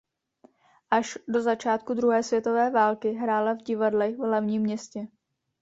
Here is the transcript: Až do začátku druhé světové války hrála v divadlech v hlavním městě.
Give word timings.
Až 0.89 1.17
do 1.27 1.41
začátku 1.41 1.93
druhé 1.93 2.23
světové 2.23 2.69
války 2.69 3.11
hrála 3.11 3.53
v 3.53 3.57
divadlech 3.61 4.15
v 4.15 4.23
hlavním 4.23 4.61
městě. 4.61 5.07